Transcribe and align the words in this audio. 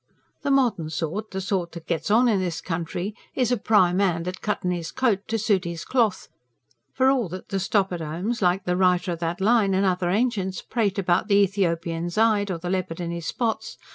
The 0.41 0.49
modern 0.49 0.89
sort, 0.89 1.29
the 1.29 1.39
sort 1.39 1.73
that 1.73 1.85
gets 1.85 2.09
on 2.09 2.27
in 2.27 2.39
this 2.39 2.59
country, 2.59 3.13
is 3.35 3.51
a 3.51 3.55
prime 3.55 3.99
hand 3.99 4.27
at 4.27 4.41
cuttin' 4.41 4.71
his 4.71 4.91
coat 4.91 5.19
to 5.27 5.37
suit 5.37 5.63
his 5.63 5.85
cloth; 5.85 6.27
for 6.91 7.11
all 7.11 7.29
that 7.29 7.49
the 7.49 7.59
stop 7.59 7.93
at 7.93 8.01
homes, 8.01 8.41
like 8.41 8.63
the 8.63 8.75
writer 8.75 9.11
o' 9.11 9.15
that 9.17 9.39
line 9.39 9.75
and 9.75 9.85
other 9.85 10.09
ancients, 10.09 10.59
prate 10.63 10.97
about 10.97 11.27
the 11.27 11.35
Ethiopian's 11.35 12.15
hide 12.15 12.49
or 12.49 12.57
the 12.57 12.67
leopard 12.71 12.99
and 12.99 13.13
his 13.13 13.27
spots. 13.27 13.77